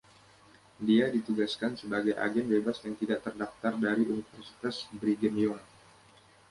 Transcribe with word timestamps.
Dia 0.87 1.05
ditugaskan 1.15 1.71
sebagai 1.81 2.13
agen 2.25 2.45
bebas 2.53 2.77
yang 2.85 2.95
tidak 3.01 3.19
terdaftar 3.25 3.73
dari 3.85 4.01
Universitas 4.13 4.75
Brigham 4.97 5.35
Young. 5.43 5.61